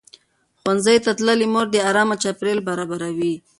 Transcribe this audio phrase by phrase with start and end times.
[0.59, 3.33] ښوونځې تللې مور د ارام چاپېریال برابروي.